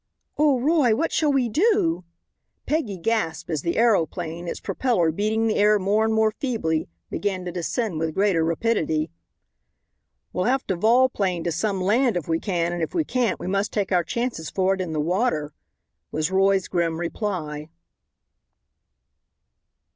[0.35, 2.03] "Oh, Roy, what shall we do?"
[2.65, 7.45] Peggy gasped as the aeroplane, its propeller beating the air more and more feebly, began
[7.45, 9.11] to descend with greater rapidity.
[10.33, 13.45] "We'll have to volplane to some land if we can, and if we can't we
[13.45, 15.53] must take our chances for it in the water,"
[16.11, 17.69] was Roy's grim reply.